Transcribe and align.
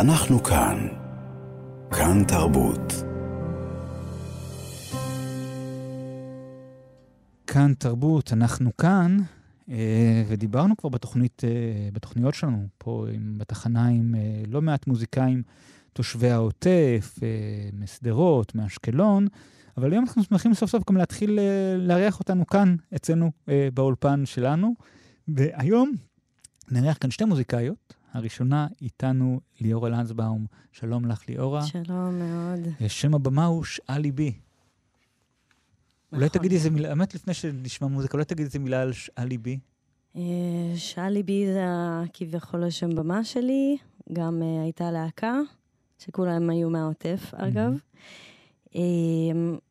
אנחנו 0.00 0.42
כאן. 0.42 0.88
כאן 1.90 2.24
תרבות. 2.28 2.92
כאן 7.46 7.74
תרבות, 7.78 8.32
אנחנו 8.32 8.76
כאן, 8.76 9.16
אה, 9.68 10.24
ודיברנו 10.28 10.76
כבר 10.76 10.90
בתוכנית, 10.90 11.42
אה, 11.44 11.88
בתוכניות 11.92 12.34
שלנו, 12.34 12.66
פה 12.78 13.06
בתחנה 13.36 13.86
עם 13.88 14.14
אה, 14.14 14.42
לא 14.48 14.62
מעט 14.62 14.86
מוזיקאים 14.86 15.42
תושבי 15.92 16.30
העוטף, 16.30 17.18
משדרות, 17.72 18.54
מאשקלון, 18.54 19.26
אבל 19.76 19.92
היום 19.92 20.04
אנחנו 20.04 20.24
שמחים 20.24 20.54
סוף 20.54 20.70
סוף 20.70 20.82
גם 20.90 20.96
להתחיל 20.96 21.38
לארח 21.78 22.20
אותנו 22.20 22.46
כאן, 22.46 22.76
אצלנו 22.96 23.32
באולפן 23.74 24.26
שלנו. 24.26 24.74
והיום 25.28 25.92
נארח 26.70 26.96
כאן 27.00 27.10
שתי 27.10 27.24
מוזיקאיות. 27.24 27.95
הראשונה 28.16 28.66
איתנו 28.82 29.40
ליאורה 29.60 29.88
לנצבאום. 29.88 30.46
שלום 30.72 31.04
לך, 31.04 31.28
ליאורה. 31.28 31.66
שלום 31.66 32.18
מאוד. 32.18 32.60
שם 32.88 33.14
הבמה 33.14 33.44
הוא 33.44 33.64
שאל 33.64 33.98
ליבי. 33.98 34.28
נכון. 34.28 36.18
אולי 36.18 36.28
תגידי 36.28 36.54
איזה 36.54 36.70
מילה, 36.70 36.88
האמת 36.88 37.14
לפני 37.14 37.34
שנשמע 37.34 37.88
מוזיקה, 37.88 38.12
אולי 38.12 38.24
תגידי 38.24 38.46
איזה 38.46 38.58
מילה 38.58 38.82
על 38.82 38.92
שאל 38.92 39.24
ליבי. 39.24 39.58
אה, 40.16 40.22
שאל 40.76 41.08
ליבי 41.08 41.46
זה 41.46 41.64
כביכול 42.12 42.64
השם 42.64 42.94
במה 42.94 43.24
שלי, 43.24 43.76
גם 44.12 44.42
uh, 44.42 44.62
הייתה 44.62 44.90
להקה, 44.90 45.38
שכולם 45.98 46.50
היו 46.50 46.70
מהעוטף 46.70 47.34
אגב. 47.34 47.78
Mm-hmm. 48.72 48.78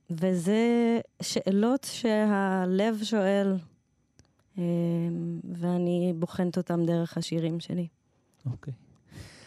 וזה 0.10 1.00
שאלות 1.22 1.88
שהלב 1.92 3.04
שואל, 3.04 3.58
ואני 5.44 6.14
בוחנת 6.16 6.58
אותם 6.58 6.86
דרך 6.86 7.18
השירים 7.18 7.60
שלי. 7.60 7.88
אוקיי. 8.46 8.74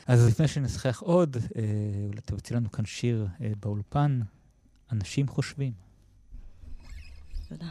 אז 0.06 0.28
לפני 0.28 0.48
שנשחח 0.48 1.00
עוד, 1.00 1.36
אולי 2.06 2.20
תבצעי 2.24 2.56
לנו 2.56 2.72
כאן 2.72 2.84
שיר 2.84 3.28
באולפן, 3.60 4.20
אנשים 4.92 5.28
חושבים. 5.28 5.72
תודה. 7.48 7.68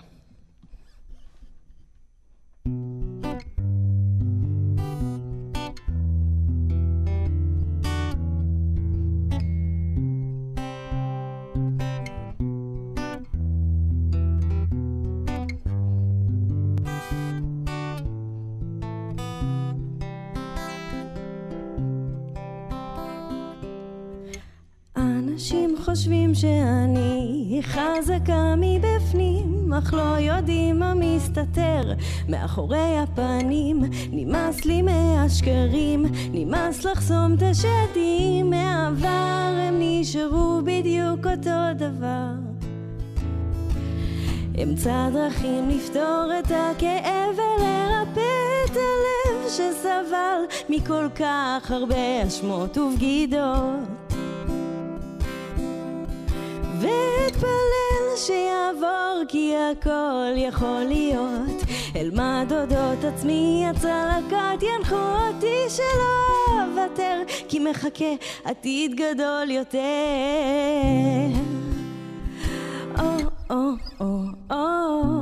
חזקה 27.67 28.53
מבפנים, 28.57 29.73
אך 29.73 29.93
לא 29.93 30.17
יודעים 30.19 30.79
מה 30.79 30.93
מסתתר 30.95 31.81
מאחורי 32.29 32.97
הפנים. 32.97 33.83
נמאס 34.11 34.65
לי 34.65 34.81
מהשקרים, 34.81 36.05
נמאס 36.31 36.85
לחסום 36.85 37.33
את 37.37 37.41
השדים, 37.41 38.49
מהעבר 38.49 39.57
הם 39.67 39.75
נשארו 39.79 40.61
בדיוק 40.65 41.27
אותו 41.27 41.73
דבר. 41.77 42.31
אמצא 44.63 45.09
דרכים 45.13 45.69
לפתור 45.69 46.31
את 46.39 46.51
הכאב 46.51 47.35
ולרפא 47.35 48.21
את 48.65 48.77
הלב 48.77 49.49
שסבל 49.49 50.39
מכל 50.69 51.07
כך 51.15 51.71
הרבה 51.71 52.27
אשמות 52.27 52.77
ובגידות. 52.77 54.06
ואתפלל 56.81 58.15
שיעבור 58.15 59.23
כי 59.27 59.53
הכל 59.55 60.33
יכול 60.35 60.83
להיות. 60.87 61.63
אלמד 61.95 62.51
אודות 62.51 63.03
עצמי 63.03 63.65
הצלקות 63.69 64.63
ינחו 64.63 64.95
אותי 64.95 65.69
שלא 65.69 66.61
אוותר 66.63 67.21
כי 67.49 67.59
מחכה 67.59 68.13
עתיד 68.43 68.95
גדול 68.95 69.51
יותר. 69.51 69.77
או 72.99 73.17
או 73.49 73.71
או 73.99 74.19
או 74.51 75.16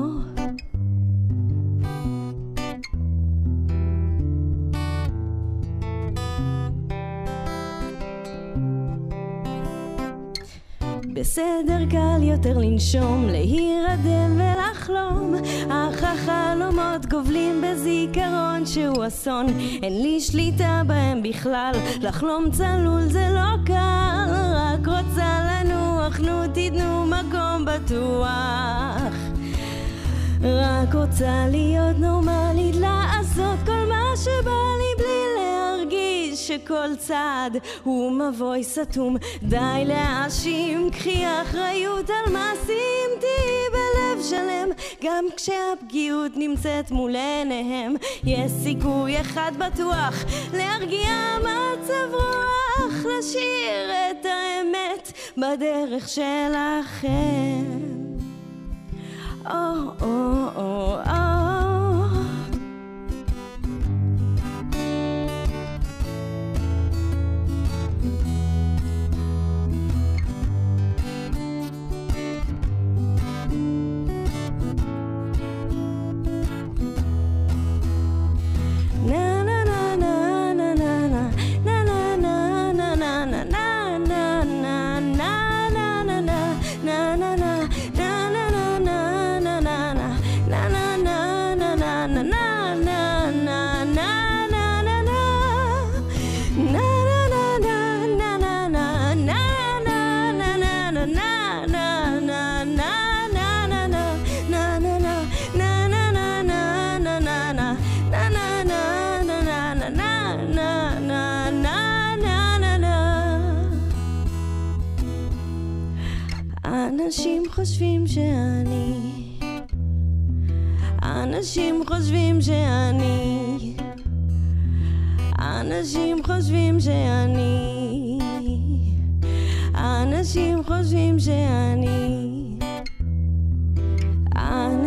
בסדר 11.16 11.80
קל 11.92 12.24
יותר 12.24 12.58
לנשום, 12.58 13.28
להירדם 13.30 14.36
ולחלום. 14.36 15.36
אך 15.70 16.04
החלומות 16.04 17.06
גובלים 17.06 17.62
בזיכרון 17.62 18.66
שהוא 18.66 19.08
אסון. 19.08 19.46
אין 19.84 20.02
לי 20.02 20.22
שליטה 20.22 20.82
בהם 20.88 21.24
בכלל, 21.24 21.72
לחלום 22.02 22.52
צלול 22.52 23.02
זה 23.02 23.30
לא 23.30 23.66
קל. 23.66 24.32
רק 24.56 24.88
רוצה 24.88 25.62
לנוח, 25.64 26.20
נו 26.20 26.48
תיתנו 26.54 27.06
מקום 27.06 27.66
בטוח. 27.66 29.14
רק 30.44 30.96
רוצה 30.96 31.46
להיות 31.52 31.98
נורמלית, 32.00 32.76
לעשות 32.76 33.60
כל 33.66 33.86
מה 33.90 34.04
שבא 34.16 34.52
לי 34.52 35.04
בלי 35.04 35.35
שכל 36.36 36.96
צעד 36.96 37.58
הוא 37.84 38.12
מבוי 38.12 38.64
סתום. 38.64 39.18
די 39.44 39.84
להאשים, 39.86 40.92
קחי 40.92 41.24
אחריות 41.42 42.10
על 42.10 42.34
מעשים, 42.34 43.10
תהיי 43.20 43.66
בלב 43.72 44.24
שלם. 44.24 44.70
גם 45.04 45.26
כשהפגיעות 45.38 46.32
נמצאת 46.36 46.92
מול 46.92 47.16
עיניהם 47.16 47.96
יש 48.24 48.52
סיכוי 48.64 49.22
אחד 49.22 49.52
בטוח 49.58 50.24
להרגיע 50.54 51.38
מצב 51.40 52.14
רוח 52.14 53.06
לשיר 53.06 53.92
את 54.12 54.26
האמת 54.26 55.12
בדרך 55.38 56.10
שלכם. 56.10 57.96
oh, 59.48 59.96
oh, 60.00 60.54
oh, 60.56 61.04
oh. 61.06 61.85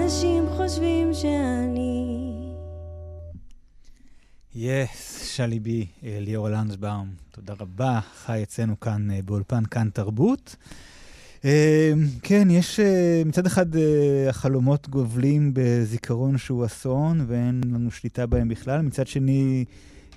אנשים 0.08 0.44
חושבים 0.56 1.14
שאני 1.14 2.24
יס, 4.54 5.24
שלי 5.36 5.60
בי, 5.60 5.86
ליאור 6.02 6.48
לנדסבאום, 6.48 7.08
תודה 7.30 7.54
רבה. 7.60 8.00
חי 8.24 8.42
אצלנו 8.42 8.80
כאן 8.80 9.10
אה, 9.10 9.22
באולפן 9.22 9.64
כאן 9.64 9.88
תרבות. 9.92 10.56
אמ, 11.44 11.50
כן, 12.22 12.48
יש 12.50 12.80
אה, 12.80 13.22
מצד 13.26 13.46
אחד 13.46 13.76
אה, 13.76 14.26
החלומות 14.28 14.88
גובלים 14.88 15.50
בזיכרון 15.54 16.38
שהוא 16.38 16.66
אסון 16.66 17.24
ואין 17.26 17.60
לנו 17.64 17.90
שליטה 17.90 18.26
בהם 18.26 18.48
בכלל, 18.48 18.82
מצד 18.82 19.06
שני 19.06 19.64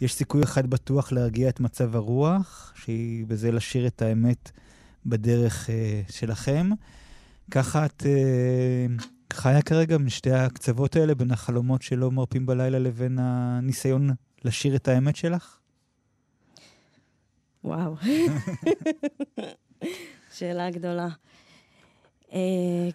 יש 0.02 0.14
סיכוי 0.14 0.44
אחד 0.44 0.68
בטוח 0.68 1.12
להרגיע 1.12 1.50
את 1.50 1.60
מצב 1.60 1.96
הרוח, 1.96 2.74
שהיא 2.76 3.26
בזה 3.26 3.52
לשיר 3.52 3.88
את 3.88 4.02
האמת 4.02 4.52
בדרך 5.06 5.70
שלכם. 6.10 6.70
ככה 7.52 7.86
את 7.86 8.04
חיה 9.34 9.62
כרגע 9.62 9.98
משתי 9.98 10.32
הקצוות 10.32 10.96
האלה, 10.96 11.16
בין 11.16 11.32
החלומות 11.32 11.82
שלא 11.82 12.12
מרפים 12.12 12.46
בלילה 12.46 12.80
לבין 12.80 13.20
הניסיון 13.22 14.10
לשיר 14.46 14.76
את 14.76 14.88
האמת 14.88 15.16
שלך? 15.16 15.60
וואו. 17.64 17.96
שאלה 20.34 20.70
גדולה. 20.70 21.08
Uh, 22.30 22.34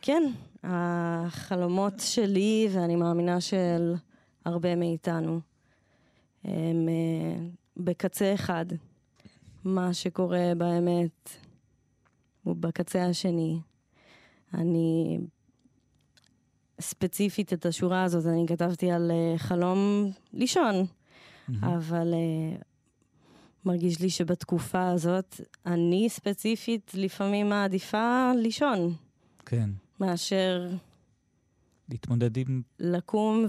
כן, 0.03 0.23
החלומות 0.63 1.95
שלי, 1.99 2.69
ואני 2.73 2.97
מאמינה 2.97 3.41
של 3.41 3.95
הרבה 4.45 4.77
מאיתנו, 4.77 5.41
הם 6.45 6.89
uh, 6.89 7.41
בקצה 7.77 8.35
אחד. 8.35 8.67
מה 9.65 9.95
שקורה 9.95 10.53
באמת 10.59 11.31
הוא 12.43 12.57
בקצה 12.57 13.07
השני. 13.07 13.59
אני 14.55 15.19
ספציפית 16.81 17.53
את 17.53 17.67
השורה 17.67 18.03
הזאת, 18.03 18.27
אני 18.27 18.47
כתבתי 18.47 18.91
על 18.91 19.11
uh, 19.11 19.39
חלום 19.39 20.11
לישון, 20.33 20.75
mm-hmm. 20.75 21.53
אבל 21.67 22.15
uh, 22.15 22.63
מרגיש 23.65 24.01
לי 24.01 24.11
שבתקופה 24.11 24.89
הזאת, 24.89 25.41
אני 25.67 26.07
ספציפית 26.09 26.93
לפעמים 26.95 27.49
מעדיפה 27.49 28.33
לישון. 28.37 28.95
כן. 29.47 29.71
מאשר... 30.01 30.71
להתמודד 31.89 32.37
עם... 32.37 32.63
לקום 32.79 33.47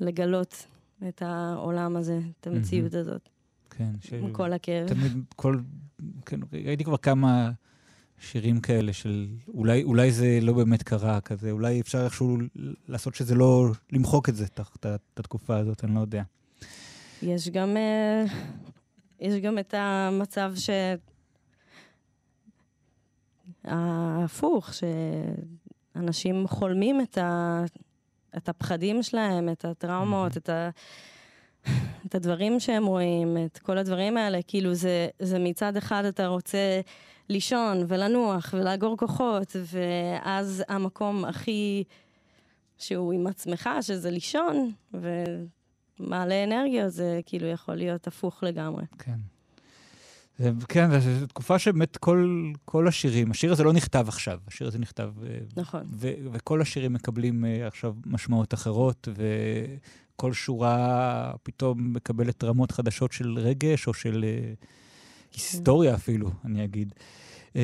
ולגלות 0.00 0.66
את 1.08 1.22
העולם 1.22 1.96
הזה, 1.96 2.20
את 2.40 2.46
המציאות 2.46 2.92
mm-hmm. 2.92 2.98
הזאת. 2.98 3.28
כן. 3.70 3.92
ש... 4.00 4.12
עם 4.12 4.32
כל 4.32 4.52
הכאב. 4.52 4.88
תמיד 4.88 5.12
כל... 5.36 5.60
כן, 6.26 6.40
ראיתי 6.52 6.84
כבר 6.84 6.96
כמה 6.96 7.50
שירים 8.20 8.60
כאלה 8.60 8.92
של 8.92 9.26
אולי, 9.54 9.82
אולי 9.82 10.12
זה 10.12 10.38
לא 10.42 10.52
באמת 10.52 10.82
קרה 10.82 11.20
כזה, 11.20 11.50
אולי 11.50 11.80
אפשר 11.80 12.04
איכשהו 12.04 12.36
לעשות 12.88 13.14
שזה 13.14 13.34
לא... 13.34 13.68
למחוק 13.92 14.28
את 14.28 14.36
זה, 14.36 14.44
את 14.44 15.18
התקופה 15.18 15.56
הזאת, 15.56 15.84
אני 15.84 15.94
לא 15.94 16.00
יודע. 16.00 16.22
יש 17.22 17.48
גם, 17.48 17.76
אה, 17.76 18.24
יש 19.20 19.34
גם 19.34 19.58
את 19.58 19.74
המצב 19.76 20.52
ש... 20.56 20.70
ההפוך, 23.64 24.70
שאנשים 25.94 26.48
חולמים 26.48 27.00
את, 27.00 27.18
ה... 27.18 27.62
את 28.36 28.48
הפחדים 28.48 29.02
שלהם, 29.02 29.48
את 29.48 29.64
הטראומות. 29.64 30.36
את, 30.36 30.48
ה... 30.48 30.70
את 32.06 32.14
הדברים 32.14 32.60
שהם 32.60 32.86
רואים, 32.86 33.36
את 33.46 33.58
כל 33.58 33.78
הדברים 33.78 34.16
האלה. 34.16 34.38
כאילו, 34.46 34.74
זה, 34.74 35.08
זה 35.18 35.38
מצד 35.38 35.76
אחד 35.76 36.04
אתה 36.04 36.26
רוצה 36.26 36.80
לישון 37.28 37.84
ולנוח 37.88 38.54
ולאגור 38.58 38.96
כוחות, 38.96 39.56
ואז 39.72 40.64
המקום 40.68 41.24
הכי... 41.24 41.84
שהוא 42.80 43.12
עם 43.12 43.26
עצמך, 43.26 43.70
שזה 43.80 44.10
לישון, 44.10 44.72
ו... 44.94 45.24
מעלה 46.00 46.44
אנרגיה, 46.44 46.88
זה 46.88 47.20
כאילו 47.26 47.46
יכול 47.46 47.74
להיות 47.74 48.06
הפוך 48.06 48.42
לגמרי. 48.42 48.84
כן. 48.98 49.18
כן, 50.68 51.00
זו 51.00 51.26
תקופה 51.26 51.58
שבאמת 51.58 51.96
כל, 51.96 52.52
כל 52.64 52.88
השירים, 52.88 53.30
השיר 53.30 53.52
הזה 53.52 53.64
לא 53.64 53.72
נכתב 53.72 54.04
עכשיו, 54.08 54.38
השיר 54.48 54.66
הזה 54.66 54.78
נכתב... 54.78 55.12
אה, 55.22 55.38
נכון. 55.56 55.82
ו, 55.90 56.12
וכל 56.32 56.60
השירים 56.60 56.92
מקבלים 56.92 57.44
uh, 57.44 57.66
עכשיו 57.66 57.94
משמעות 58.06 58.54
אחרות, 58.54 59.08
וכל 60.14 60.32
שורה 60.32 61.32
פתאום 61.42 61.94
מקבלת 61.94 62.44
רמות 62.44 62.72
חדשות 62.72 63.12
של 63.12 63.38
רגש, 63.38 63.86
או 63.86 63.94
של 63.94 64.24
uh, 64.24 64.64
היסטוריה 65.34 65.94
אפילו, 65.94 66.30
אני 66.44 66.64
אגיד. 66.64 66.94
Uh, 67.52 67.56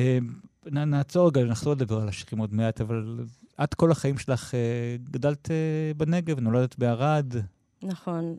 נעצור 0.65 1.27
רגע, 1.27 1.43
נחזור 1.43 1.73
לדבר 1.73 2.01
על 2.01 2.07
השירים 2.07 2.39
עוד 2.39 2.53
מעט, 2.53 2.81
אבל 2.81 3.25
את 3.63 3.73
כל 3.73 3.91
החיים 3.91 4.17
שלך 4.17 4.51
uh, 4.51 5.11
גדלת 5.11 5.47
uh, 5.47 5.97
בנגב, 5.97 6.39
נולדת 6.39 6.77
בערד, 6.77 7.33
נכון. 7.83 8.37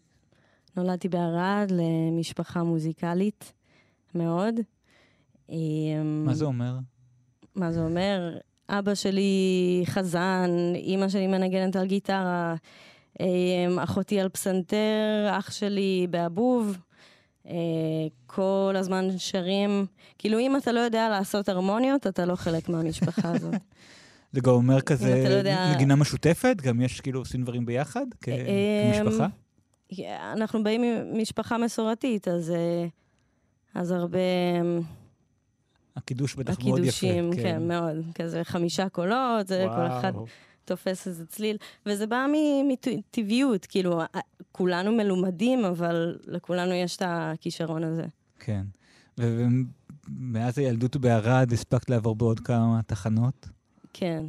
נולדתי 0.77 1.09
בערד 1.09 1.71
למשפחה 1.71 2.63
מוזיקלית 2.63 3.53
מאוד. 4.15 4.55
אמ, 5.51 6.23
מה 6.25 6.35
זה 6.35 6.45
אומר? 6.45 6.79
מה 7.55 7.73
זה 7.73 7.81
אומר? 7.81 8.39
אבא 8.69 8.95
שלי 8.95 9.83
חזן, 9.87 10.51
אימא 10.75 11.09
שלי 11.09 11.27
מנגנת 11.27 11.77
על 11.77 11.87
גיטרה, 11.87 12.55
אמ, 13.21 13.79
אחותי 13.79 14.21
על 14.21 14.29
פסנתר, 14.29 15.27
אח 15.31 15.51
שלי 15.51 16.07
באבוב. 16.11 16.79
אה, 17.47 17.55
כל 18.27 18.75
הזמן 18.77 19.09
שרים, 19.19 19.87
כאילו 20.19 20.39
אם 20.39 20.57
אתה 20.57 20.73
לא 20.73 20.81
יודע 20.81 21.09
לעשות 21.09 21.49
הרמוניות, 21.49 22.07
אתה 22.07 22.25
לא 22.25 22.37
חלק 22.37 22.69
מהמשפחה 22.69 23.33
הזאת. 23.35 23.55
זה 24.33 24.41
גם 24.41 24.53
אומר 24.53 24.81
כזה 24.81 25.25
לא 25.29 25.35
יודע... 25.35 25.73
נגינה 25.75 25.97
משותפת? 25.97 26.57
גם 26.63 26.81
יש 26.81 27.01
כאילו 27.01 27.21
עושים 27.21 27.43
דברים 27.43 27.67
ביחד 27.67 28.07
כמשפחה? 28.21 29.27
אמ, 29.93 30.07
אנחנו 30.33 30.65
באים 30.65 30.83
ממשפחה 31.13 31.59
מסורתית, 31.59 32.29
אז, 32.29 32.51
אה, 32.51 32.87
אז 33.75 33.91
הרבה... 33.91 34.19
הקידוש 35.97 36.35
בטח 36.35 36.65
מאוד 36.65 36.79
יפה. 36.79 37.07
הקידושים, 37.07 37.31
כן. 37.33 37.43
כן, 37.43 37.69
מאוד. 37.69 37.97
כזה 38.15 38.45
חמישה 38.45 38.89
קולות, 38.89 39.47
זה 39.47 39.67
כל 39.77 39.87
אחד 39.87 40.13
תופס 40.67 41.07
איזה 41.07 41.27
צליל. 41.27 41.57
וזה 41.87 42.07
בא 42.07 42.27
מטבעיות, 42.69 43.67
כאילו, 43.67 44.01
כולנו 44.53 44.93
מלומדים, 44.93 45.65
אבל 45.65 46.19
לכולנו 46.27 46.73
יש 46.73 46.97
את 46.97 47.03
הכישרון 47.07 47.85
הזה. 47.85 48.05
כן. 48.39 48.65
ומאז 49.19 50.59
הילדות 50.59 50.97
בערד 50.97 51.53
הספקת 51.53 51.91
לעבור 51.91 52.15
בעוד 52.15 52.41
כמה 52.41 52.81
תחנות? 52.87 53.49
כן. 53.93 54.25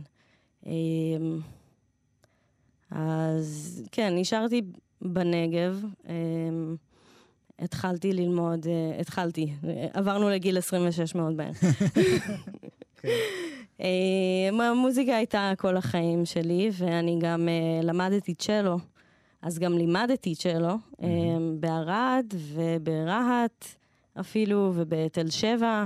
אמ, 0.66 1.39
אז 2.92 3.83
כן, 3.92 4.13
נשארתי 4.16 4.62
בנגב. 5.01 5.83
אמ, 6.10 6.75
התחלתי 7.60 8.13
ללמוד, 8.13 8.68
אה, 8.68 9.01
התחלתי, 9.01 9.54
עברנו 9.94 10.30
לגיל 10.30 10.57
26 10.57 11.16
מאוד 11.16 11.33
מהר. 11.33 11.51
המוזיקה 14.62 15.16
הייתה 15.16 15.54
כל 15.58 15.78
החיים 15.78 16.26
שלי, 16.26 16.70
ואני 16.74 17.18
גם 17.22 17.50
אה, 17.50 17.80
למדתי 17.84 18.34
צ'לו. 18.34 18.78
אז 19.42 19.60
גם 19.60 19.74
לימדתי 19.78 20.36
צ'לו 20.36 20.76
בערד 21.60 22.26
וברהט 22.54 23.66
אפילו, 24.20 24.72
ובתל 24.76 25.30
שבע. 25.30 25.86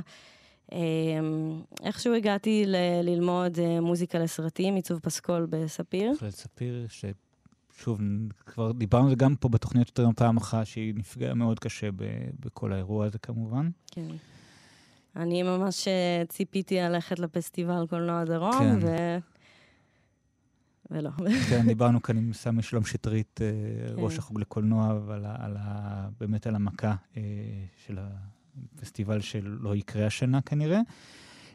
איכשהו 1.84 2.14
הגעתי 2.14 2.64
ל- 2.66 2.76
ללמוד 3.04 3.60
אה, 3.60 3.82
מוזיקה 3.82 4.20
לסרטים, 4.20 4.76
עיצוב 4.76 5.00
פסקול 5.00 5.48
בספיר. 5.50 6.12
בהחלט 6.12 6.34
ספיר, 6.34 6.86
ששוב, 6.90 8.00
כבר 8.46 8.72
דיברנו 8.72 9.04
על 9.06 9.10
זה 9.10 9.16
גם 9.16 9.36
פה 9.36 9.50
בתוכניות 9.50 9.88
יותר 9.88 10.10
פעם 10.16 10.38
אחת, 10.38 10.66
שהיא 10.66 10.94
נפגעה 10.96 11.34
מאוד 11.34 11.60
קשה 11.60 11.92
ב- 11.92 12.04
בכל 12.40 12.74
האירוע 12.74 13.06
הזה 13.06 13.20
כמובן. 13.20 13.70
כן. 13.92 14.08
אני 15.16 15.44
ממש 15.44 15.88
אה, 15.88 16.24
ציפיתי 16.30 16.76
ללכת 16.76 17.20
לפסטיבל 17.20 17.88
קולנוע 17.90 18.24
דרום, 18.24 18.60
כן. 18.60 18.78
ו... 18.82 19.18
ולא. 20.92 21.10
כן, 21.50 21.68
דיברנו 21.74 22.02
כאן 22.02 22.18
עם 22.18 22.34
סמי 22.34 22.62
שלום 22.62 22.86
שטרית, 22.86 23.40
אה, 23.42 23.48
כן. 23.88 23.94
ראש 23.98 24.18
החוג 24.18 24.40
לקולנוע, 24.40 25.00
ועל 25.06 25.26
ה, 25.26 25.36
על 25.40 25.58
ה, 25.60 26.08
באמת 26.20 26.48
על 26.48 26.56
המכה 26.56 26.96
של 27.86 27.98
ה... 28.00 28.08
פסטיבל 28.82 29.22
שלא 29.22 29.76
יקרה 29.76 30.06
השנה 30.06 30.42
כנראה. 30.42 30.80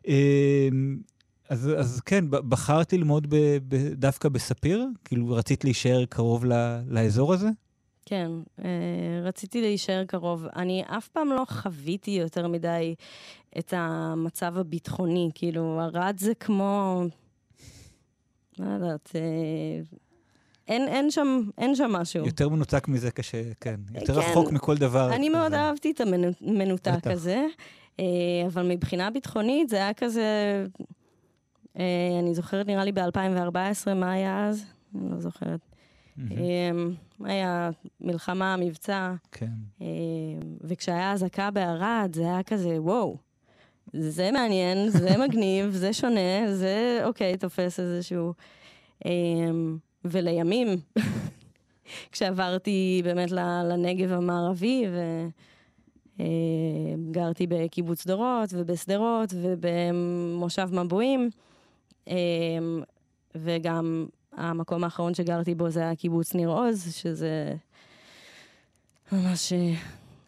אמ, 0.06 0.98
אז, 1.48 1.70
אז 1.78 2.00
כן, 2.00 2.24
בחרת 2.30 2.92
ללמוד 2.92 3.26
ב, 3.30 3.36
ב, 3.68 3.76
דווקא 3.92 4.28
בספיר? 4.28 4.86
כאילו, 5.04 5.30
רצית 5.30 5.64
להישאר 5.64 6.04
קרוב 6.04 6.44
ל, 6.44 6.52
לאזור 6.88 7.34
הזה? 7.34 7.48
כן, 8.08 8.30
אה, 8.64 8.70
רציתי 9.22 9.60
להישאר 9.60 10.04
קרוב. 10.04 10.46
אני 10.56 10.82
אף 10.86 11.08
פעם 11.08 11.28
לא 11.28 11.44
חוויתי 11.48 12.10
יותר 12.10 12.48
מדי 12.48 12.94
את 13.58 13.74
המצב 13.76 14.58
הביטחוני. 14.58 15.30
כאילו, 15.34 15.80
ערד 15.80 16.16
זה 16.18 16.34
כמו... 16.34 17.02
לא 18.58 18.70
יודעת, 18.70 19.10
אה, 19.14 19.20
אין, 20.68 20.88
אין, 20.88 21.10
שם, 21.10 21.40
אין 21.58 21.74
שם 21.74 21.92
משהו. 21.92 22.26
יותר 22.26 22.48
מנותק 22.48 22.88
מזה 22.88 23.10
קשה, 23.10 23.42
כן. 23.60 23.80
יותר 23.94 24.22
כן, 24.22 24.30
רחוק 24.30 24.52
מכל 24.52 24.76
דבר. 24.76 25.14
אני 25.14 25.28
מאוד 25.28 25.50
זה. 25.50 25.58
אהבתי 25.60 25.90
את 25.90 26.00
המנותק 26.00 27.06
הזה, 27.06 27.46
אה, 28.00 28.04
אבל 28.46 28.68
מבחינה 28.68 29.10
ביטחונית 29.10 29.68
זה 29.68 29.76
היה 29.76 29.94
כזה... 29.94 30.64
אה, 31.78 32.18
אני 32.20 32.34
זוכרת, 32.34 32.66
נראה 32.66 32.84
לי 32.84 32.92
ב-2014, 32.92 33.94
מה 33.94 34.12
היה 34.12 34.48
אז? 34.48 34.64
אני 34.94 35.10
לא 35.10 35.20
זוכרת. 35.20 35.75
Mm-hmm. 36.18 37.24
היה 37.24 37.70
מלחמה, 38.00 38.56
מבצע. 38.56 39.14
כן. 39.32 39.86
וכשהיה 40.60 41.12
אזעקה 41.12 41.50
בערד, 41.50 42.10
זה 42.14 42.22
היה 42.22 42.42
כזה, 42.42 42.82
וואו, 42.82 43.16
זה 43.92 44.30
מעניין, 44.32 44.88
זה 44.90 45.16
מגניב, 45.26 45.70
זה 45.70 45.92
שונה, 45.92 46.54
זה 46.54 47.00
אוקיי, 47.04 47.36
תופס 47.36 47.80
איזשהו... 47.80 48.32
ולימים 50.04 50.68
כשעברתי 52.12 53.00
באמת 53.04 53.30
לנגב 53.30 54.12
המערבי, 54.12 54.84
וגרתי 56.18 57.46
בקיבוץ 57.46 58.06
דורות 58.06 58.48
ובשדרות 58.52 59.34
ובמושב 59.36 60.68
מבועים, 60.72 61.30
וגם 63.34 64.06
המקום 64.36 64.84
האחרון 64.84 65.14
שגרתי 65.14 65.54
בו 65.54 65.70
זה 65.70 65.80
היה 65.80 65.94
קיבוץ 65.94 66.34
ניר 66.34 66.48
עוז, 66.48 66.94
שזה 66.94 67.54
ממש 69.12 69.52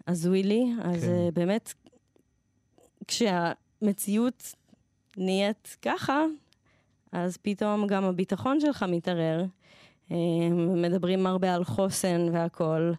הזוי 0.07 0.43
לי. 0.43 0.73
אז 0.83 1.03
כן. 1.03 1.35
באמת, 1.35 1.75
כשהמציאות 3.07 4.55
נהיית 5.17 5.77
ככה, 5.83 6.25
אז 7.12 7.37
פתאום 7.37 7.87
גם 7.87 8.05
הביטחון 8.05 8.61
שלך 8.61 8.83
מתערער. 8.88 9.45
אה, 10.12 10.17
מדברים 10.53 11.27
הרבה 11.27 11.55
על 11.55 11.65
חוסן 11.65 12.29
והכול, 12.33 12.95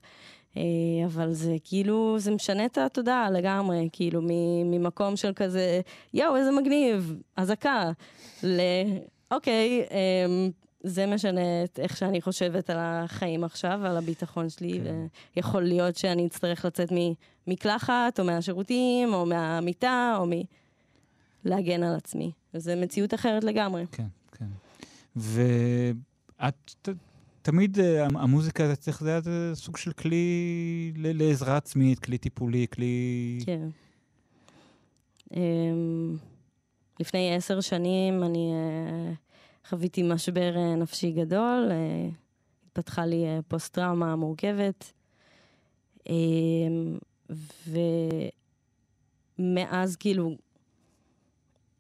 אה, 0.58 0.62
אבל 1.06 1.32
זה 1.32 1.56
כאילו, 1.64 2.16
זה 2.20 2.32
משנה 2.32 2.66
את 2.66 2.78
התודעה 2.78 3.32
לגמרי, 3.32 3.90
כאילו 3.92 4.22
ממקום 4.66 5.16
של 5.16 5.34
כזה, 5.36 5.82
יואו, 6.14 6.36
איזה 6.36 6.52
מגניב, 6.52 7.16
אזעקה, 7.36 7.92
ל... 8.44 8.62
אוקיי, 9.32 9.86
אה, 9.92 10.26
זה 10.84 11.06
משנה 11.06 11.64
את 11.64 11.80
איך 11.80 11.98
שאני 11.98 12.22
חושבת 12.22 12.70
על 12.70 12.78
החיים 12.80 13.44
עכשיו, 13.44 13.80
על 13.84 13.98
הביטחון 13.98 14.50
שלי, 14.50 14.82
כן. 14.84 15.06
ויכול 15.36 15.64
להיות 15.64 15.96
שאני 15.96 16.28
אצטרך 16.28 16.66
לצאת 16.66 16.90
ממקלחת, 17.48 18.20
או 18.20 18.26
מהשירותים, 18.26 19.14
או 19.14 19.26
מהמיטה, 19.26 20.16
או 20.18 20.26
מ... 20.26 20.32
להגן 21.46 21.84
על 21.84 21.96
עצמי. 21.96 22.32
וזו 22.54 22.72
מציאות 22.78 23.14
אחרת 23.14 23.44
לגמרי. 23.44 23.86
כן, 23.92 24.08
כן. 24.32 24.46
ואת 25.16 26.80
תמיד, 27.42 27.80
אה, 27.80 28.06
המוזיקה 28.06 28.68
זה 28.68 28.76
צריך, 28.76 29.04
זה 29.04 29.10
היה 29.10 29.22
סוג 29.54 29.78
של 29.78 29.92
כלי 29.92 30.92
לעזרה 30.96 31.58
עצמית, 31.58 32.00
כלי 32.00 32.18
טיפולי, 32.18 32.68
כלי... 32.72 33.40
כן. 33.46 33.68
אמ, 35.36 36.18
לפני 37.00 37.36
עשר 37.36 37.62
שנים 37.62 38.24
אני 38.24 38.52
אה, 38.54 39.14
חוויתי 39.70 40.04
משבר 40.04 40.58
אה, 40.58 40.76
נפשי 40.76 41.12
גדול, 41.12 41.72
התפתחה 42.66 43.06
לי 43.06 43.26
פוסט-טראומה 43.48 44.16
מורכבת, 44.16 44.94
אמ, 46.10 46.98
ומאז 49.40 49.96
כאילו 49.96 50.36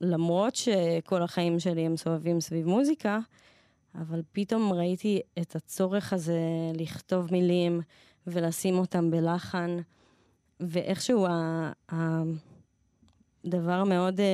למרות 0.01 0.55
שכל 0.55 1.22
החיים 1.22 1.60
שלי 1.60 1.86
הם 1.86 1.98
סובבים 1.98 2.41
סביב 2.41 2.67
מוזיקה, 2.67 3.19
אבל 3.96 4.22
פתאום 4.31 4.74
ראיתי 4.74 5.22
את 5.41 5.55
הצורך 5.55 6.13
הזה 6.13 6.39
לכתוב 6.74 7.31
מילים 7.31 7.81
ולשים 8.27 8.77
אותם 8.77 9.12
בלחן, 9.12 9.77
ואיכשהו 10.60 11.27
הדבר 13.46 13.84
מאוד... 13.84 14.19
אה, 14.19 14.25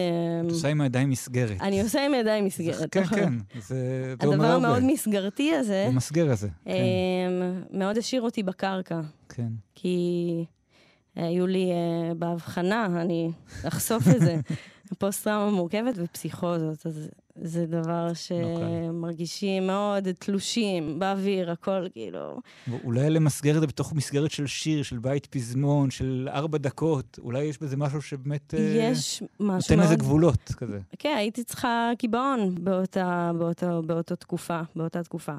את 0.48 0.52
עושה 0.52 0.68
עם 0.68 0.82
הידיים 0.82 1.10
מסגרת. 1.10 1.62
אני 1.62 1.82
עושה 1.82 2.06
עם 2.06 2.14
הידיים 2.14 2.46
מסגרת. 2.46 2.92
כן, 2.92 3.02
נכון. 3.02 3.18
כן, 3.20 3.60
זה. 3.60 4.14
הדבר 4.20 4.46
המאוד 4.46 4.84
מסגרתי 4.84 5.56
הזה... 5.56 5.86
המסגר 5.88 6.32
הזה, 6.32 6.48
כן. 6.66 6.74
מאוד 7.72 7.98
השאיר 7.98 8.22
אותי 8.22 8.44
בקרקע. 8.44 9.02
כן. 9.30 9.50
כי 9.76 10.46
היו 11.16 11.48
לי 11.48 11.72
אה, 11.72 12.14
בהבחנה, 12.14 12.86
אני 12.86 13.32
אחשוף 13.64 14.04
את 14.16 14.20
זה. 14.20 14.36
פוסט-טראומה 15.00 15.52
מורכבת 15.52 15.94
ופסיכוזות, 15.98 16.86
אז 16.86 17.10
זה 17.42 17.66
דבר 17.66 18.14
שמרגישים 18.14 19.68
מאוד 19.68 20.12
תלושים 20.12 21.00
באוויר, 21.00 21.52
הכל 21.52 21.88
כאילו... 21.92 22.40
אולי 22.84 23.10
למסגר 23.10 23.56
את 23.56 23.62
זה 23.62 23.68
בתוך 23.68 23.94
מסגרת 23.94 24.32
של 24.32 24.48
שיר, 24.48 24.84
של 24.84 24.98
בית 24.98 25.26
פזמון, 25.26 25.92
של 25.92 26.30
ארבע 26.32 26.58
דקות, 26.58 27.20
אולי 27.24 27.44
יש 27.44 27.62
בזה 27.62 27.78
משהו 27.78 28.02
שבאמת... 28.02 28.54
אה, 28.54 28.60
יש 28.60 29.24
משהו 29.24 29.46
מאוד... 29.46 29.62
נותן 29.70 29.80
לזה 29.80 29.96
גבולות 29.96 30.52
כזה. 30.58 30.80
כן, 31.00 31.16
הייתי 31.18 31.44
צריכה 31.44 31.92
קיבעון 31.98 32.56
באותה, 32.64 33.32
באותה, 33.38 33.82
באותה 33.82 34.16
תקופה, 34.16 34.62
באותה 34.76 35.04
תקופה. 35.04 35.36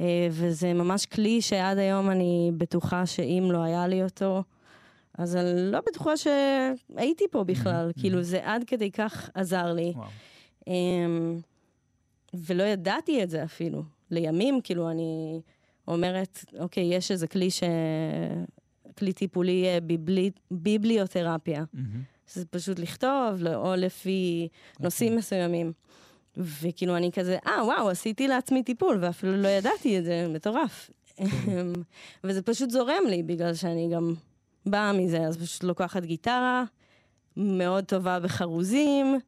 אה, 0.00 0.28
וזה 0.30 0.72
ממש 0.72 1.06
כלי 1.06 1.42
שעד 1.42 1.78
היום 1.78 2.10
אני 2.10 2.50
בטוחה 2.56 3.06
שאם 3.06 3.48
לא 3.52 3.62
היה 3.62 3.86
לי 3.86 4.02
אותו, 4.02 4.42
אז 5.18 5.36
אני 5.36 5.72
לא 5.72 5.78
בטוחה 5.88 6.10
שהייתי 6.16 7.24
פה 7.30 7.44
בכלל, 7.44 7.90
mm-hmm. 7.90 8.00
כאילו 8.00 8.22
זה 8.22 8.40
עד 8.42 8.64
כדי 8.66 8.90
כך 8.90 9.30
עזר 9.34 9.72
לי. 9.72 9.92
Um, 9.96 10.00
ולא 12.34 12.62
ידעתי 12.62 13.22
את 13.22 13.30
זה 13.30 13.44
אפילו. 13.44 13.82
לימים, 14.10 14.60
כאילו, 14.64 14.90
אני 14.90 15.40
אומרת, 15.88 16.44
אוקיי, 16.58 16.94
יש 16.94 17.10
איזה 17.10 17.26
כלי 17.26 17.50
ש... 17.50 17.62
כלי 18.98 19.12
טיפולי 19.12 19.64
אה, 19.66 19.80
ביבלי... 19.80 20.30
ביבליותרפיה. 20.50 21.64
Mm-hmm. 21.74 22.32
שזה 22.32 22.46
פשוט 22.46 22.78
לכתוב, 22.78 23.46
או 23.54 23.74
לפי 23.76 24.48
okay. 24.50 24.82
נושאים 24.82 25.08
אוקיי. 25.08 25.18
מסוימים. 25.18 25.72
וכאילו, 26.36 26.96
אני 26.96 27.12
כזה, 27.12 27.38
אה, 27.46 27.64
וואו, 27.64 27.88
עשיתי 27.88 28.28
לעצמי 28.28 28.62
טיפול, 28.62 28.98
ואפילו 29.00 29.36
לא 29.36 29.48
ידעתי 29.48 29.98
את 29.98 30.04
זה, 30.04 30.26
מטורף. 30.28 30.90
Okay. 30.90 31.24
כן. 31.46 31.66
וזה 32.24 32.42
פשוט 32.42 32.70
זורם 32.70 33.02
לי, 33.08 33.22
בגלל 33.22 33.54
שאני 33.54 33.88
גם 33.92 34.14
באה 34.66 34.92
מזה, 34.92 35.26
אז 35.26 35.36
פשוט 35.36 35.64
לוקחת 35.64 36.04
גיטרה, 36.04 36.64
מאוד 37.36 37.84
טובה 37.84 38.20
בחרוזים, 38.20 39.18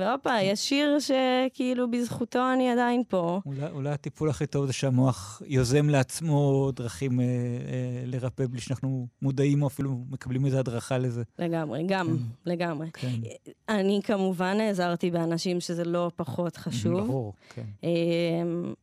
והופה, 0.00 0.40
יש 0.42 0.68
שיר 0.68 0.98
שכאילו 0.98 1.90
בזכותו 1.90 2.52
אני 2.52 2.70
עדיין 2.70 3.02
פה. 3.08 3.40
אולי, 3.46 3.70
אולי 3.70 3.90
הטיפול 3.90 4.30
הכי 4.30 4.46
טוב 4.46 4.66
זה 4.66 4.72
שהמוח 4.72 5.42
יוזם 5.46 5.88
לעצמו 5.88 6.70
דרכים 6.74 7.20
אה, 7.20 7.24
אה, 7.24 7.30
לרפא 8.06 8.46
בלי 8.46 8.60
שאנחנו 8.60 9.06
מודעים 9.22 9.62
או 9.62 9.66
אפילו 9.66 10.04
מקבלים 10.10 10.46
איזו 10.46 10.58
הדרכה 10.58 10.98
לזה. 10.98 11.22
לגמרי, 11.38 11.84
גם, 11.86 12.06
כן. 12.06 12.50
לגמרי. 12.50 12.90
כן. 12.92 13.08
אני 13.68 14.00
כמובן 14.04 14.56
נעזרתי 14.56 15.10
באנשים 15.10 15.60
שזה 15.60 15.84
לא 15.84 16.10
פחות 16.16 16.56
חשוב. 16.56 17.00
ברור, 17.00 17.32
כן. 17.54 17.66
אה, 17.84 17.90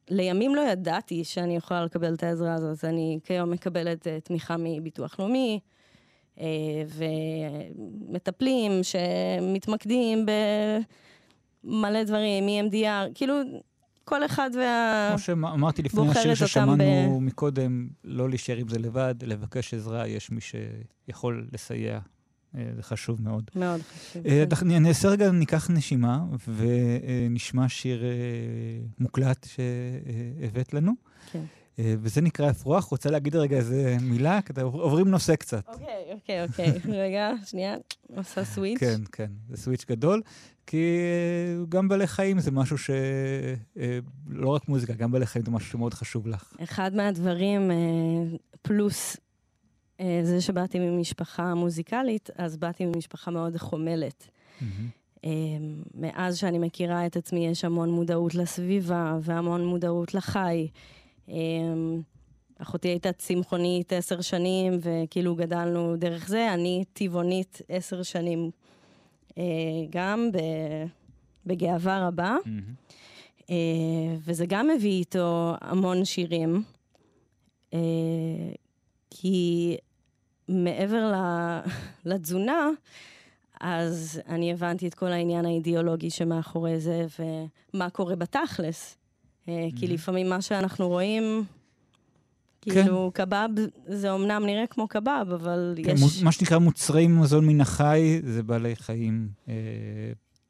לימים 0.09 0.55
לא 0.55 0.61
ידעתי 0.61 1.23
שאני 1.23 1.55
יכולה 1.55 1.85
לקבל 1.85 2.13
את 2.13 2.23
העזרה 2.23 2.53
הזאת. 2.53 2.85
אני 2.85 3.19
כיום 3.23 3.51
מקבלת 3.51 4.07
אה, 4.07 4.19
תמיכה 4.19 4.55
מביטוח 4.59 5.19
לאומי. 5.19 5.59
אה, 6.41 6.47
ומטפלים 8.07 8.71
שמתמקדים 8.83 10.25
במלא 11.63 12.03
דברים, 12.03 12.43
EMDR, 12.47 13.11
כאילו, 13.13 13.35
כל 14.03 14.25
אחד 14.25 14.49
וה... 14.55 15.07
כמו 15.09 15.19
שאמרתי 15.19 15.81
לפני 15.81 16.09
השיר 16.09 16.35
ששמענו 16.35 17.19
ב... 17.19 17.23
מקודם, 17.23 17.87
לא 18.03 18.29
להישאר 18.29 18.57
עם 18.57 18.67
זה 18.67 18.79
לבד, 18.79 19.15
לבקש 19.21 19.73
עזרה, 19.73 20.07
יש 20.07 20.31
מי 20.31 20.41
שיכול 20.41 21.47
לסייע. 21.53 21.99
אה, 22.57 22.69
זה 22.75 22.83
חשוב 22.83 23.21
מאוד. 23.21 23.43
מאוד 23.55 23.81
חשוב. 23.81 24.27
אה, 24.27 24.43
כן. 24.59 24.67
נעשה 24.67 25.09
רגע, 25.09 25.31
ניקח 25.31 25.69
נשימה 25.69 26.19
ונשמע 26.47 27.69
שיר 27.69 28.03
מוקלט 28.99 29.47
שהבאת 29.47 30.73
לנו. 30.73 30.91
כן. 31.31 31.43
אה, 31.81 31.95
וזה 32.01 32.21
נקרא 32.21 32.49
אפרוח. 32.49 32.85
רוצה 32.85 33.09
להגיד 33.09 33.35
רגע 33.35 33.57
איזה 33.57 33.97
מילה? 34.01 34.41
כדי 34.41 34.61
עוברים 34.61 35.07
נושא 35.07 35.35
קצת. 35.35 35.67
אוקיי, 35.67 36.13
אוקיי, 36.13 36.43
אוקיי. 36.43 36.93
רגע, 37.03 37.31
שנייה, 37.45 37.75
עושה 38.15 38.45
סוויץ'. 38.45 38.79
כן, 38.79 39.01
כן, 39.11 39.31
זה 39.49 39.57
סוויץ' 39.57 39.85
גדול. 39.89 40.21
כי 40.67 40.77
אה, 40.77 41.65
גם 41.69 41.87
בעלי 41.87 42.07
חיים 42.07 42.39
זה 42.39 42.51
משהו 42.51 42.77
ש... 42.77 42.89
אה, 43.79 43.99
לא 44.29 44.49
רק 44.49 44.67
מוזיקה, 44.67 44.93
גם 44.93 45.11
בעלי 45.11 45.25
חיים 45.25 45.45
זה 45.45 45.51
משהו 45.51 45.69
שמאוד 45.69 45.93
חשוב 45.93 46.27
לך. 46.27 46.53
אחד 46.63 46.95
מהדברים, 46.95 47.71
פלוס 48.61 49.17
זה 50.23 50.41
שבאתי 50.41 50.79
ממשפחה 50.79 51.53
מוזיקלית, 51.53 52.29
אז 52.37 52.57
באתי 52.57 52.85
ממשפחה 52.85 53.31
מאוד 53.31 53.57
חומלת. 53.57 54.27
מאז 55.95 56.37
שאני 56.37 56.59
מכירה 56.59 57.05
את 57.05 57.17
עצמי, 57.17 57.47
יש 57.47 57.65
המון 57.65 57.91
מודעות 57.91 58.35
לסביבה 58.35 59.17
והמון 59.21 59.65
מודעות 59.65 60.13
לחי. 60.13 60.67
אמ, 61.31 62.01
אחותי 62.57 62.87
הייתה 62.87 63.11
צמחונית 63.13 63.93
עשר 63.93 64.21
שנים, 64.21 64.79
וכאילו 64.81 65.35
גדלנו 65.35 65.95
דרך 65.97 66.27
זה. 66.27 66.53
אני 66.53 66.83
טבעונית 66.93 67.61
עשר 67.69 68.03
שנים 68.03 68.51
אה, 69.37 69.43
גם, 69.89 70.29
בגאווה 71.45 72.07
רבה. 72.07 72.35
Mm-hmm. 72.45 73.51
וזה 74.25 74.45
גם 74.47 74.67
מביא 74.67 74.91
איתו 74.91 75.55
המון 75.61 76.05
שירים, 76.05 76.63
אה, 77.73 77.79
כי 79.09 79.77
מעבר 80.47 81.13
לתזונה, 82.05 82.69
אז 83.61 84.21
אני 84.27 84.51
הבנתי 84.51 84.87
את 84.87 84.93
כל 84.93 85.07
העניין 85.07 85.45
האידיאולוגי 85.45 86.09
שמאחורי 86.09 86.79
זה, 86.79 87.05
ומה 87.73 87.89
קורה 87.89 88.15
בתכלס. 88.15 88.97
אה, 89.51 89.67
כי 89.75 89.87
לפעמים 89.87 90.29
מה 90.29 90.41
שאנחנו 90.41 90.87
רואים, 90.87 91.43
כן. 92.61 92.71
כאילו, 92.71 93.11
קבב 93.13 93.49
זה 93.87 94.11
אומנם 94.11 94.43
נראה 94.45 94.67
כמו 94.67 94.87
קבב, 94.87 95.25
אבל 95.33 95.75
כן, 95.83 95.95
יש... 95.95 96.23
מה 96.23 96.31
שנקרא 96.31 96.57
מוצרי 96.57 97.07
מזון 97.07 97.47
מן 97.47 97.61
החי, 97.61 98.21
זה 98.23 98.43
בעלי 98.43 98.75
חיים, 98.75 99.29
אה, 99.49 99.53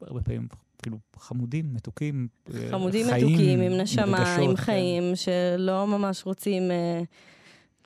הרבה 0.02 0.22
פעמים 0.22 0.48
כאילו 0.82 0.98
חמודים, 1.18 1.74
מתוקים, 1.74 2.28
חמודים 2.70 3.06
חיים, 3.06 3.28
מתוקים, 3.28 3.62
עם 3.62 3.72
נשמה, 3.72 4.36
עם 4.36 4.56
כן. 4.56 4.62
חיים, 4.62 5.04
שלא 5.16 5.88
ממש 5.88 6.26
רוצים 6.26 6.72
אה, 6.72 7.02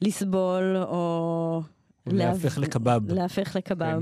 לסבול 0.02 0.78
או... 0.78 1.62
להפך 2.08 2.58
לקבב. 2.58 3.12
להפך 3.12 3.56
לקבב. 3.56 4.02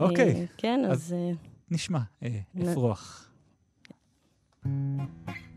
אוקיי, 0.00 0.34
אה, 0.34 0.44
כן, 0.56 0.80
אז-. 0.90 1.12
אה, 1.12 1.32
נשמע, 1.70 2.00
אה, 2.22 2.38
אפרוח. 2.62 3.28
Thank 4.64 5.10
you. 5.28 5.51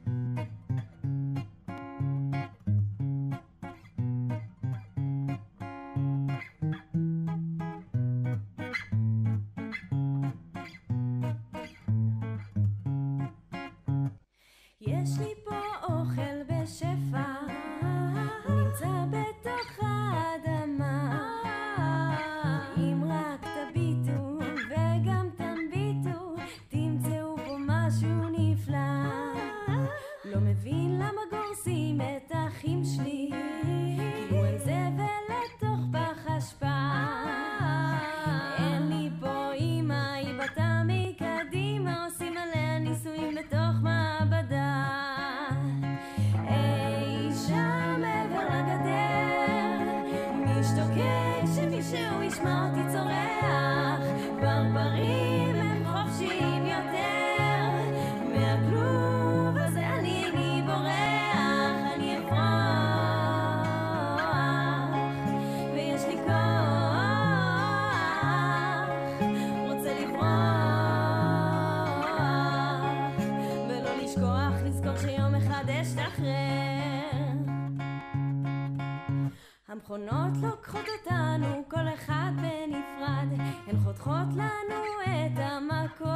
לוקחות 80.41 80.85
אותנו, 80.99 81.63
כל 81.67 81.87
אחד 81.93 82.31
בנפרד, 82.35 83.45
הן 83.67 83.77
חותכות 83.83 84.27
לנו 84.35 84.75
את 85.03 85.39
המקור. 85.39 86.09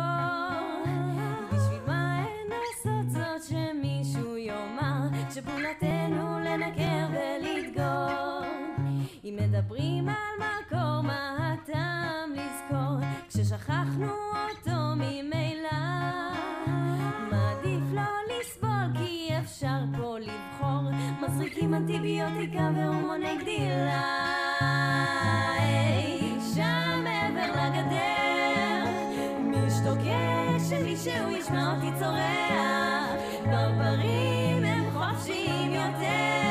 בשביל 1.48 1.82
מה 1.88 2.18
הן 2.18 2.52
עושות 2.52 3.12
זאת 3.12 3.44
שמישהו 3.50 4.38
יאמר, 4.38 5.08
שפעולתנו 5.34 6.40
לנקר 6.40 7.08
ולדגור. 7.12 8.42
אם 9.24 9.38
מדברים 9.42 10.10
על 10.10 10.16
מקור, 10.38 11.02
מה 11.02 11.54
הטעם 11.54 12.32
לזכור, 12.34 12.98
כששכחנו 13.30 14.08
אותו 14.08 14.96
ממילא? 14.96 15.59
אנטיביוטיקה 21.80 22.70
והורמוני 22.76 23.38
גדילה 23.42 24.02
אי 25.60 26.38
שם 26.56 27.04
מעבר 27.04 27.52
לגדר. 27.52 28.84
משתוקק 29.42 30.70
שמישהו 30.70 31.30
ישמע 31.30 31.76
אותי 31.76 32.00
צורח. 32.00 33.10
ברברים 33.46 34.63
הם 34.63 34.92
חופשיים 34.94 35.72
יותר 35.72 36.49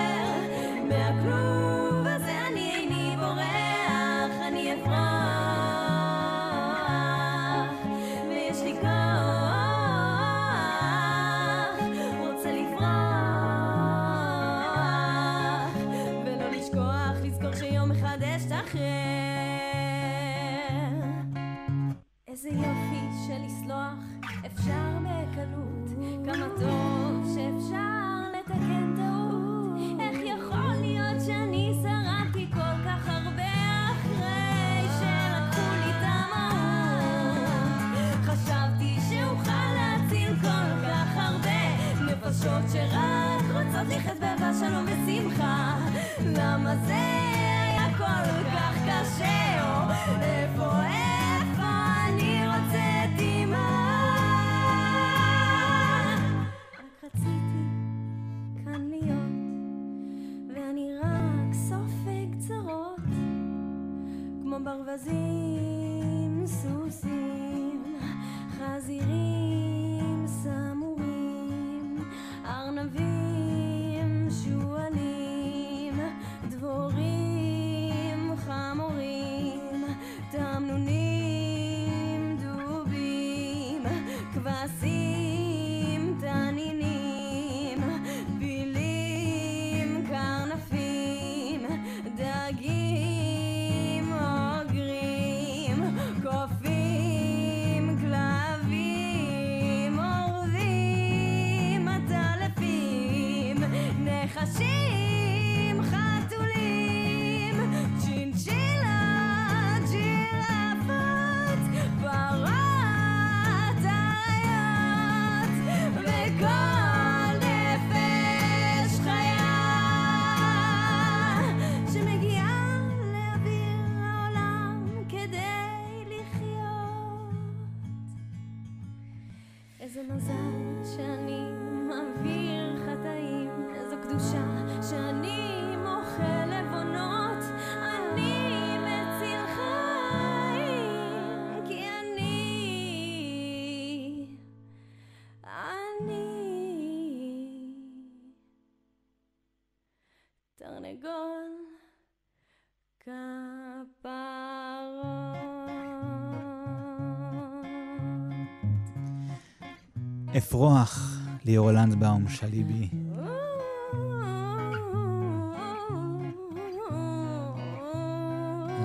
אפרוח, 160.38 161.18
ליאור 161.44 161.70
לנדבאום, 161.70 162.28
שליבי. 162.28 162.88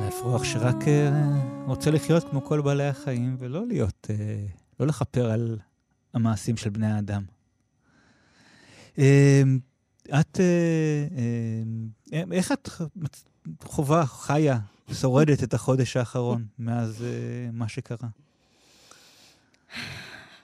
האפרוח 0.03 0.43
שרק 0.43 0.87
אה, 0.87 1.11
רוצה 1.65 1.91
לחיות 1.91 2.23
כמו 2.29 2.45
כל 2.45 2.61
בעלי 2.61 2.87
החיים, 2.87 3.35
ולא 3.39 3.67
להיות, 3.67 4.07
אה, 4.09 4.45
לא 4.79 4.87
לכפר 4.87 5.31
על 5.31 5.59
המעשים 6.13 6.57
של 6.57 6.69
בני 6.69 6.91
האדם. 6.91 7.23
אה, 8.97 9.41
את, 10.19 10.39
איך 12.31 12.51
את 12.51 12.69
חובה, 13.63 14.05
חיה, 14.05 14.59
שורדת 14.93 15.43
את 15.43 15.53
החודש 15.53 15.97
האחרון 15.97 16.45
מאז 16.59 17.05
מה 17.53 17.67
שקרה? 17.67 18.07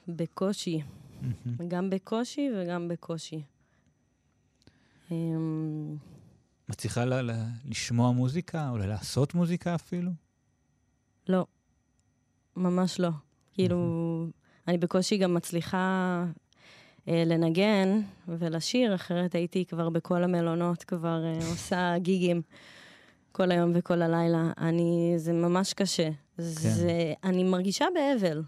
בקושי. 0.07 0.81
גם 1.67 1.89
בקושי 1.89 2.49
וגם 2.55 2.87
בקושי. 2.87 3.41
אמ, 5.11 5.95
מצליחה 6.69 7.05
ל- 7.05 7.31
ל- 7.31 7.45
לשמוע 7.65 8.11
מוזיקה, 8.11 8.69
או 8.69 8.77
לעשות 8.77 9.33
מוזיקה 9.33 9.75
אפילו? 9.75 10.11
לא, 11.29 11.45
ממש 12.55 12.99
לא. 12.99 13.09
כאילו, 13.53 14.27
אני 14.67 14.77
בקושי 14.77 15.17
גם 15.17 15.33
מצליחה 15.33 16.25
אה, 17.07 17.23
לנגן 17.25 18.01
ולשיר, 18.27 18.95
אחרת 18.95 19.35
הייתי 19.35 19.65
כבר 19.65 19.89
בכל 19.89 20.23
המלונות, 20.23 20.83
כבר 20.83 21.25
אה, 21.25 21.37
עושה 21.51 21.93
גיגים 21.97 22.41
כל 23.31 23.51
היום 23.51 23.71
וכל 23.75 24.01
הלילה. 24.01 24.51
אני, 24.57 25.13
זה 25.17 25.33
ממש 25.33 25.73
קשה. 25.73 26.09
כן. 26.37 26.43
זה, 26.43 27.13
אני 27.23 27.43
מרגישה 27.43 27.85
באבל. 27.93 28.43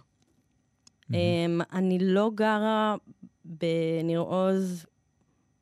Mm-hmm. 1.11 1.63
אני 1.73 1.97
לא 2.01 2.31
גרה 2.35 2.95
בניר 3.45 4.19
עוז 4.19 4.85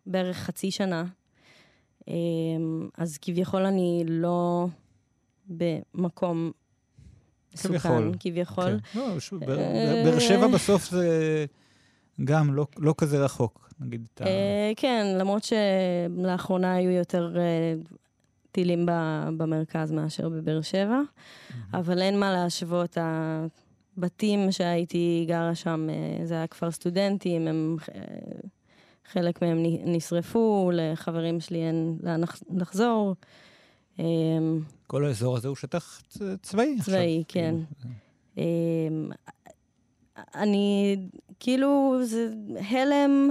בערך 0.05 0.37
חצי 0.37 0.71
שנה, 0.71 1.05
אמ, 2.07 2.89
אז 2.97 3.17
כביכול 3.17 3.65
אני 3.65 4.03
לא 4.07 4.67
במקום 5.47 6.51
מסוכן, 7.53 8.11
כביכול. 8.19 8.79
כן. 8.93 8.99
לא, 8.99 9.19
שוב, 9.19 9.43
אה, 9.49 10.03
באר 10.05 10.19
שבע 10.19 10.47
בסוף 10.47 10.89
זה 10.89 11.45
גם 12.23 12.53
לא, 12.53 12.67
לא 12.77 12.93
כזה 12.97 13.23
רחוק, 13.25 13.69
נגיד. 13.79 14.07
אה, 14.21 14.71
כן, 14.75 15.15
למרות 15.19 15.43
שלאחרונה 15.43 16.73
היו 16.73 16.91
יותר 16.91 17.35
אה, 17.37 17.73
טילים 18.51 18.85
במרכז 19.37 19.91
מאשר 19.91 20.29
בבאר 20.29 20.61
שבע, 20.61 20.99
אבל 21.73 22.01
אין 22.01 22.19
מה 22.19 22.31
להשוות. 22.31 22.97
הבתים 23.99 24.51
שהייתי 24.51 25.25
גרה 25.27 25.55
שם, 25.55 25.87
זה 26.23 26.33
היה 26.33 26.47
כפר 26.47 26.71
סטודנטים, 26.71 27.47
הם... 27.47 27.77
חלק 29.11 29.41
מהם 29.41 29.63
נשרפו, 29.85 30.71
לחברים 30.73 31.39
שלי 31.39 31.57
אין 31.57 31.97
לאן 32.03 32.21
לחזור. 32.55 33.15
אמ, 33.99 34.59
כל 34.87 35.05
האזור 35.05 35.37
הזה 35.37 35.47
הוא 35.47 35.55
שטח 35.55 36.01
צבאי 36.41 36.75
עכשיו. 36.79 36.93
צבאי, 36.93 37.23
כן. 37.27 37.55
כאילו, 38.35 38.47
אמ, 38.87 39.09
אני, 40.35 40.97
כאילו, 41.39 41.99
זה 42.03 42.29
הלם, 42.69 43.29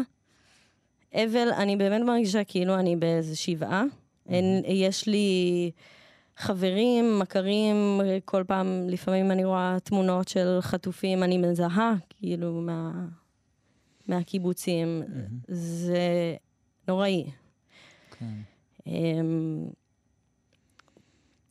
אבל, 1.15 1.49
אני 1.57 1.77
באמת 1.77 2.03
מרגישה 2.03 2.45
כאילו 2.45 2.75
אני 2.75 2.97
באיזה 2.97 3.37
שבעה. 3.37 3.85
אין, 4.29 4.63
יש 4.67 5.07
לי 5.07 5.71
חברים, 6.39 7.19
מכרים, 7.19 8.01
כל 8.25 8.45
פעם, 8.47 8.89
לפעמים 8.89 9.31
אני 9.31 9.45
רואה 9.45 9.77
תמונות 9.85 10.29
של 10.29 10.59
חטופים, 10.61 11.23
אני 11.23 11.39
מזהה, 11.39 11.95
כאילו, 12.11 12.61
מה... 12.61 13.07
מהקיבוצים. 14.09 15.03
Mm-hmm. 15.03 15.55
זה 15.55 16.37
נוראי. 16.89 17.31
כן. 18.19 18.35
אמ, 18.87 19.65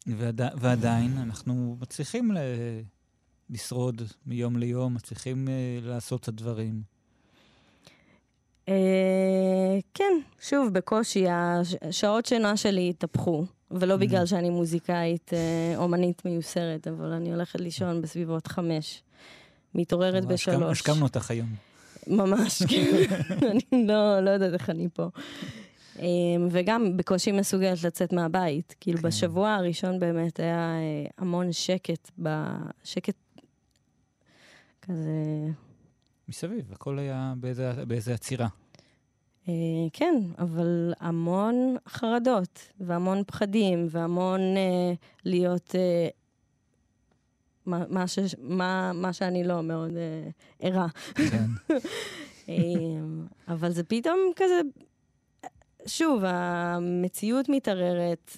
ועדי, 0.07 0.43
ועדיין 0.57 1.17
אנחנו 1.17 1.77
מצליחים 1.81 2.31
ל... 2.31 2.37
לשרוד 3.49 4.01
מיום 4.25 4.57
ליום, 4.57 4.93
מצליחים 4.93 5.47
uh, 5.47 5.85
לעשות 5.85 6.21
את 6.21 6.27
הדברים. 6.27 6.81
Uh, 8.65 8.71
כן, 9.93 10.13
שוב, 10.41 10.73
בקושי, 10.73 11.25
השעות 11.81 12.25
שינה 12.25 12.57
שלי 12.57 12.89
התהפכו, 12.89 13.45
ולא 13.71 13.93
mm-hmm. 13.93 13.97
בגלל 13.97 14.25
שאני 14.25 14.49
מוזיקאית, 14.49 15.31
uh, 15.33 15.77
אומנית 15.77 16.25
מיוסרת, 16.25 16.87
אבל 16.87 17.11
אני 17.11 17.33
הולכת 17.33 17.59
לישון 17.59 18.01
בסביבות 18.01 18.47
חמש, 18.47 19.03
מתעוררת 19.75 20.25
בשלוש. 20.25 20.71
השכמנו 20.71 21.05
אותך 21.05 21.31
היום. 21.31 21.55
ממש, 22.07 22.63
כן. 22.69 22.95
אני 23.51 23.87
לא, 23.87 24.19
לא 24.19 24.29
יודעת 24.29 24.53
איך 24.53 24.69
אני 24.69 24.87
פה. 24.93 25.09
אמ, 25.99 26.47
וגם 26.51 26.97
בקושי 26.97 27.31
מסוגלת 27.31 27.83
לצאת 27.83 28.13
מהבית. 28.13 28.75
כאילו, 28.79 28.97
כן. 28.97 29.07
בשבוע 29.07 29.53
הראשון 29.53 29.99
באמת 29.99 30.39
היה 30.39 30.75
אה, 30.75 31.05
המון 31.17 31.51
שקט, 31.51 32.11
בשקט 32.19 33.15
כזה... 34.81 35.11
מסביב, 36.29 36.71
הכל 36.71 36.99
היה 36.99 37.33
באיזה, 37.37 37.85
באיזה 37.87 38.13
עצירה. 38.13 38.47
אה, 39.47 39.53
כן, 39.93 40.15
אבל 40.39 40.93
המון 40.99 41.75
חרדות, 41.87 42.71
והמון 42.79 43.23
פחדים, 43.23 43.87
והמון 43.89 44.41
אה, 44.41 44.93
להיות 45.25 45.75
מה, 47.67 47.83
מה, 47.89 48.07
ש, 48.07 48.19
מה, 48.39 48.91
מה 48.93 49.13
שאני 49.13 49.43
לא 49.43 49.63
מאוד 49.63 49.91
אה, 49.97 50.29
ערה. 50.59 50.87
כן. 51.15 51.45
אמ, 52.49 53.25
אבל 53.47 53.71
זה 53.71 53.83
פתאום 53.83 54.19
כזה, 54.35 54.61
שוב, 55.85 56.21
המציאות 56.25 57.49
מתערערת. 57.49 58.37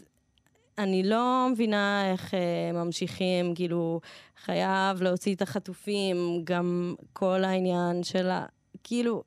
אני 0.78 1.04
לא 1.04 1.48
מבינה 1.52 2.12
איך 2.12 2.34
אה, 2.34 2.72
ממשיכים, 2.74 3.56
כאילו, 3.56 4.02
חייב 4.46 5.02
להוציא 5.02 5.36
את 5.36 5.42
החטופים, 5.42 6.42
גם 6.44 6.96
כל 7.14 7.44
העניין 7.44 8.04
של 8.04 8.30
ה... 8.30 8.46
כאילו... 8.84 9.24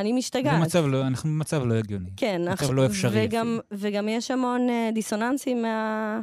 אני 0.00 0.12
משתגעת. 0.12 0.60
זה 0.60 0.64
מצב 0.64 0.86
לא, 0.86 1.06
אנחנו 1.06 1.30
במצב 1.30 1.62
לא 1.66 1.74
הגיוני. 1.74 2.10
כן. 2.16 2.42
מצב 2.52 2.64
אח... 2.64 2.70
לא 2.70 2.86
אפשרי. 2.86 3.26
וגם, 3.26 3.58
וגם 3.72 4.08
יש 4.08 4.30
המון 4.30 4.68
uh, 4.68 4.94
דיסוננסים 4.94 5.62
מה, 5.62 6.20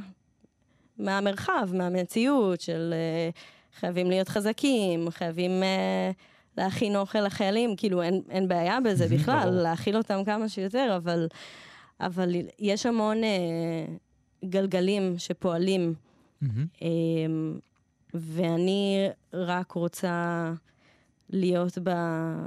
מהמרחב, 0.98 1.70
מהמציאות 1.74 2.62
של 2.62 2.94
uh, 3.34 3.80
חייבים 3.80 4.10
להיות 4.10 4.30
חזקים, 4.30 5.10
חייבים 5.10 5.52
uh, 5.52 6.14
להכין 6.58 6.96
אוכל 6.96 7.22
לחיילים, 7.22 7.76
כאילו 7.76 8.02
אין, 8.02 8.22
אין 8.30 8.48
בעיה 8.48 8.78
בזה 8.82 9.08
בכלל, 9.08 9.50
להאכיל 9.50 9.98
אותם 9.98 10.22
כמה 10.26 10.50
שיותר, 10.50 10.94
אבל, 10.98 11.28
אבל 12.00 12.36
יש 12.60 12.86
המון 12.86 13.18
uh, 13.22 14.46
גלגלים 14.50 15.16
שפועלים, 15.18 15.94
um, 16.44 16.48
ואני 18.14 19.08
רק 19.34 19.72
רוצה 19.72 20.52
להיות 21.30 21.78
ב, 21.84 21.90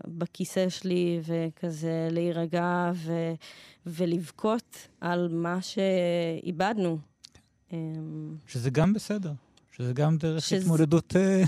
בכיסא 0.06 0.68
שלי 0.68 1.20
וכזה 1.26 2.08
להירגע 2.10 2.92
ו, 2.94 3.12
ולבכות 3.86 4.88
על 5.00 5.28
מה 5.32 5.58
שאיבדנו. 5.62 6.98
אמ, 7.72 8.36
שזה 8.46 8.70
גם 8.70 8.92
בסדר. 8.92 9.32
שזה 9.78 9.92
גם 9.92 10.16
דרך 10.16 10.44
שזה... 10.44 10.62
התמודדות 10.62 11.16
אה, 11.16 11.42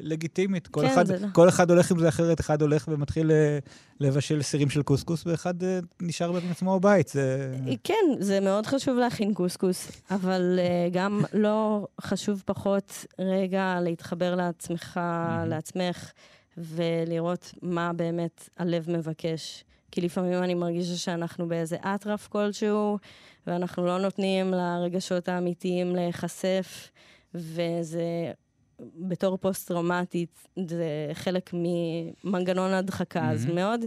לגיטימית. 0.00 0.66
כל, 0.66 0.80
כן, 0.80 0.92
אחד, 0.92 1.10
לא. 1.10 1.28
כל 1.32 1.48
אחד 1.48 1.70
הולך 1.70 1.90
עם 1.90 1.98
זה 1.98 2.08
אחרת, 2.08 2.40
אחד 2.40 2.62
הולך 2.62 2.88
ומתחיל 2.88 3.30
אה, 3.30 3.58
לבשל 4.00 4.42
סירים 4.42 4.70
של 4.70 4.82
קוסקוס, 4.82 5.26
ואחד 5.26 5.62
אה, 5.62 5.78
נשאר 6.02 6.32
בעצמו 6.32 6.80
בבית. 6.80 7.08
זה... 7.08 7.54
כן, 7.84 7.94
זה 8.20 8.40
מאוד 8.40 8.66
חשוב 8.66 8.98
להכין 8.98 9.34
קוסקוס, 9.34 9.92
אבל 10.10 10.58
גם 10.92 11.24
לא 11.32 11.86
חשוב 12.00 12.42
פחות 12.46 13.06
רגע 13.18 13.78
להתחבר 13.80 14.34
לעצמך, 14.34 15.00
לעצמך, 15.46 16.12
ולראות 16.56 17.54
מה 17.62 17.92
באמת 17.92 18.48
הלב 18.56 18.90
מבקש. 18.90 19.64
כי 19.90 20.00
לפעמים 20.00 20.42
אני 20.42 20.54
מרגישה 20.54 20.96
שאנחנו 20.96 21.48
באיזה 21.48 21.76
אטרף 21.76 22.28
כלשהו, 22.28 22.98
ואנחנו 23.46 23.86
לא 23.86 23.98
נותנים 23.98 24.50
לרגשות 24.50 25.28
האמיתיים 25.28 25.96
להיחשף, 25.96 26.90
וזה, 27.34 28.32
בתור 28.80 29.36
פוסט-טראומטית, 29.36 30.48
זה 30.66 31.10
חלק 31.12 31.50
ממנגנון 31.52 32.72
הדחקה, 32.72 33.20
mm-hmm. 33.20 33.32
אז 33.32 33.46
מאוד, 33.46 33.80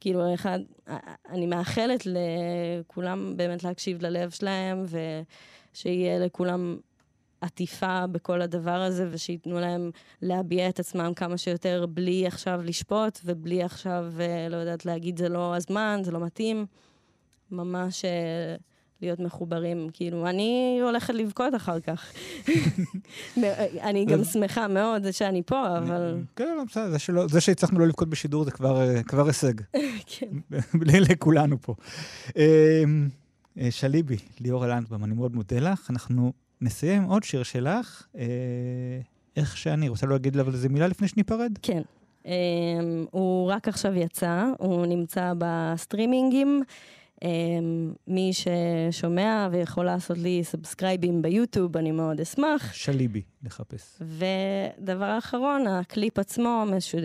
כאילו, 0.00 0.34
אחד, 0.34 0.58
אני 1.28 1.46
מאחלת 1.46 2.06
לכולם 2.06 3.36
באמת 3.36 3.64
להקשיב 3.64 4.02
ללב 4.02 4.30
שלהם, 4.30 4.84
ושיהיה 5.74 6.18
לכולם 6.18 6.78
עטיפה 7.40 8.06
בכל 8.06 8.42
הדבר 8.42 8.70
הזה, 8.70 9.08
ושייתנו 9.10 9.60
להם 9.60 9.90
להביע 10.22 10.68
את 10.68 10.80
עצמם 10.80 11.12
כמה 11.16 11.38
שיותר 11.38 11.86
בלי 11.86 12.26
עכשיו 12.26 12.60
לשפוט, 12.64 13.18
ובלי 13.24 13.62
עכשיו, 13.62 14.04
אה, 14.20 14.48
לא 14.48 14.56
יודעת, 14.56 14.86
להגיד 14.86 15.18
זה 15.18 15.28
לא 15.28 15.56
הזמן, 15.56 16.00
זה 16.04 16.10
לא 16.10 16.20
מתאים. 16.20 16.66
ממש 17.50 18.04
אה, 18.04 18.56
להיות 19.02 19.20
מחוברים. 19.20 19.88
כאילו, 19.92 20.26
אני 20.26 20.78
הולכת 20.82 21.14
לבכות 21.14 21.54
אחר 21.54 21.80
כך. 21.80 22.12
אני 23.88 24.04
גם 24.04 24.24
שמחה 24.24 24.68
מאוד 24.68 25.10
שאני 25.10 25.42
פה, 25.42 25.78
אבל... 25.78 26.22
כן, 26.36 26.54
לא, 26.56 26.64
בסדר, 26.64 27.26
זה 27.28 27.40
שהצלחנו 27.40 27.78
לא 27.78 27.86
לבכות 27.86 28.08
בשידור 28.08 28.44
זה 28.44 28.50
כבר 28.50 28.80
אה, 28.80 29.26
הישג. 29.26 29.54
כן. 30.12 30.58
לכולנו 31.10 31.56
פה. 31.60 31.74
אה, 32.36 32.84
שליבי, 33.70 34.16
ליאורה 34.40 34.66
לנדבם, 34.66 35.04
אני 35.04 35.14
מאוד 35.14 35.34
מודה 35.34 35.60
לך. 35.60 35.90
אנחנו 35.90 36.32
נסיים 36.60 37.02
עוד 37.02 37.22
שיר 37.22 37.42
שלך, 37.42 38.06
אה, 38.18 38.24
איך 39.36 39.56
שאני. 39.56 39.88
רוצה 39.88 40.06
להגיד 40.06 40.36
אבל 40.36 40.52
איזה 40.52 40.68
מילה 40.68 40.86
לפני 40.86 41.08
שניפרד? 41.08 41.52
כן. 41.62 41.82
אמ, 42.24 42.26
הוא 43.10 43.50
רק 43.52 43.68
עכשיו 43.68 43.94
יצא, 43.94 44.44
הוא 44.58 44.86
נמצא 44.86 45.32
בסטרימינגים. 45.38 46.62
אמ, 47.16 47.24
מי 48.06 48.30
ששומע 48.32 49.48
ויכול 49.52 49.84
לעשות 49.84 50.18
לי 50.18 50.40
סאבסקרייבים 50.44 51.22
ביוטיוב, 51.22 51.76
אני 51.76 51.90
מאוד 51.90 52.20
אשמח. 52.20 52.72
שליבי, 52.72 53.22
לחפש. 53.44 54.02
ודבר 54.02 55.18
אחרון, 55.18 55.66
הקליפ 55.66 56.18
עצמו 56.18 56.64
משוד... 56.76 57.04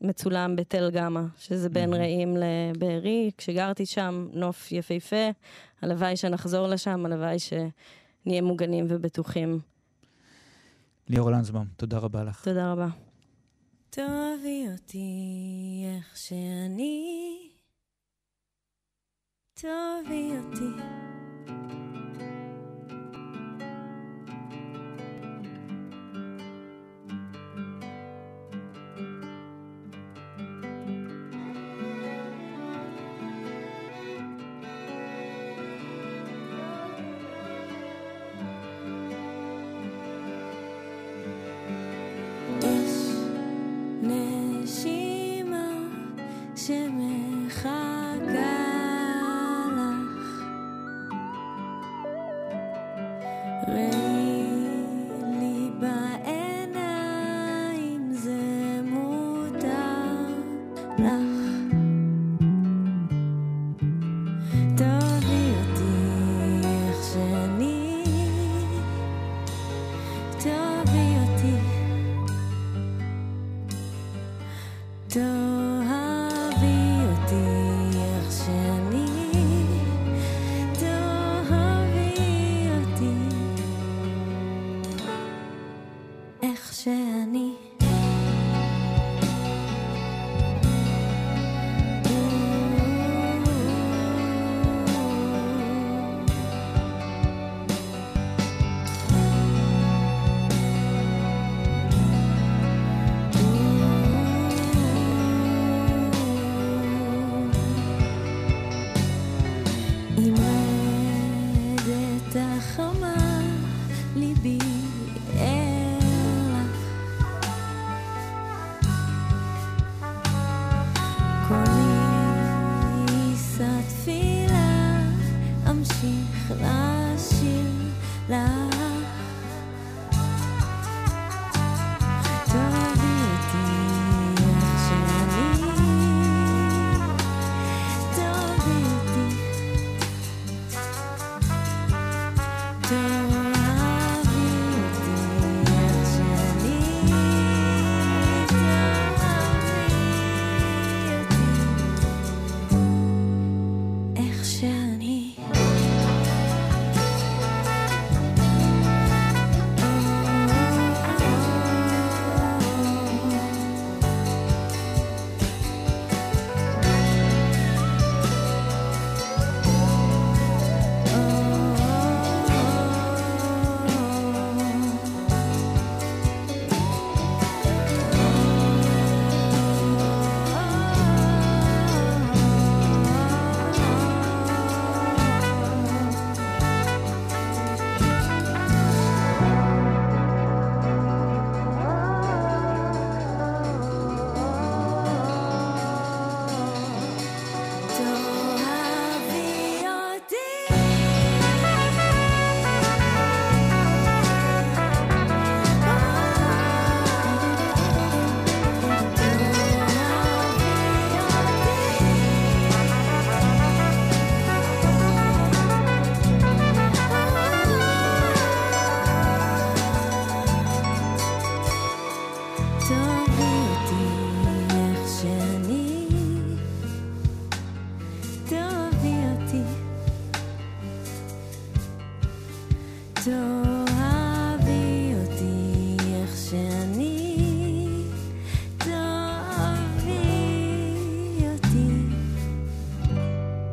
מצולם 0.00 0.56
בתל 0.56 0.90
גמא, 0.90 1.20
שזה 1.38 1.68
בין 1.68 1.90
מהמם. 1.90 2.02
רעים 2.02 2.36
לבארי. 2.36 3.30
כשגרתי 3.38 3.86
שם, 3.86 4.28
נוף 4.32 4.72
יפהפה. 4.72 5.30
הלוואי 5.82 6.16
שנחזור 6.16 6.66
לשם, 6.66 7.06
הלוואי 7.06 7.36
שנהיה 8.28 8.42
מוגנים 8.42 8.86
ובטוחים. 8.88 9.60
ליאורה 11.08 11.32
לנדבם, 11.32 11.64
תודה 11.76 11.98
רבה 11.98 12.24
לך. 12.24 12.44
תודה 12.44 12.72
רבה. 12.72 12.88
תאהבי 13.90 14.66
אותי 14.72 15.84
איך 15.96 16.16
שאני, 16.16 17.38
תאהבי 19.54 20.32
אותי. 20.38 21.07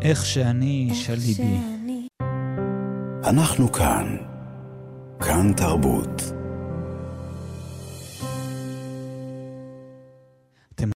איך 0.06 0.26
שאני, 0.26 0.90
שליבי. 0.94 1.58
אנחנו 3.24 3.72
כאן. 3.72 4.18
כאן 5.22 5.54
תרבות. 5.54 6.35